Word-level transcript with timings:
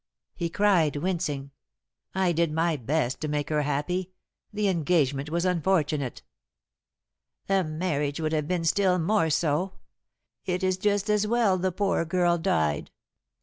he 0.33 0.49
cried, 0.49 0.95
wincing. 0.95 1.51
"I 2.15 2.31
did 2.31 2.51
my 2.51 2.75
best 2.75 3.21
to 3.21 3.27
make 3.27 3.49
her 3.49 3.61
happy. 3.61 4.09
The 4.51 4.67
engagement 4.67 5.29
was 5.29 5.45
unfortunate." 5.45 6.23
"The 7.45 7.63
marriage 7.63 8.19
would 8.19 8.31
have 8.33 8.47
been 8.47 8.65
still 8.65 8.97
more 8.97 9.29
so. 9.29 9.73
It 10.43 10.63
is 10.63 10.77
just 10.77 11.07
as 11.07 11.27
well 11.27 11.59
the 11.59 11.71
poor 11.71 12.03
girl 12.03 12.39
died. 12.39 12.89